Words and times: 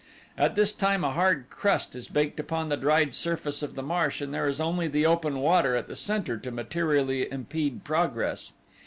At 0.35 0.55
this 0.55 0.73
time 0.73 1.03
a 1.03 1.11
hard 1.11 1.45
crust 1.51 1.95
is 1.95 2.07
baked 2.07 2.39
upon 2.39 2.69
the 2.69 2.75
dried 2.75 3.13
surface 3.13 3.61
of 3.61 3.75
the 3.75 3.83
marsh 3.83 4.19
and 4.19 4.33
there 4.33 4.47
is 4.47 4.59
only 4.59 4.87
the 4.87 5.05
open 5.05 5.37
water 5.37 5.75
at 5.75 5.87
the 5.87 5.95
center 5.95 6.37
to 6.37 6.49
materially 6.49 7.31
impede 7.31 7.83
progress. 7.83 8.53